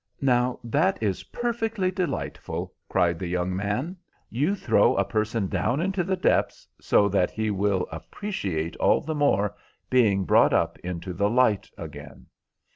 "Now, 0.23 0.57
that 0.63 0.97
is 1.03 1.25
perfectly 1.25 1.91
delightful," 1.91 2.73
cried 2.89 3.19
the 3.19 3.27
young 3.27 3.55
man. 3.55 3.97
"You 4.31 4.55
throw 4.55 4.95
a 4.95 5.05
person 5.05 5.45
down 5.45 5.79
into 5.79 6.03
the 6.03 6.15
depths, 6.15 6.67
so 6.81 7.07
that 7.09 7.29
he 7.29 7.51
will 7.51 7.85
appreciate 7.91 8.75
all 8.77 9.01
the 9.01 9.13
more 9.13 9.55
being 9.91 10.23
brought 10.25 10.53
up 10.53 10.79
into 10.79 11.13
the 11.13 11.29
light 11.29 11.69
again." 11.77 12.25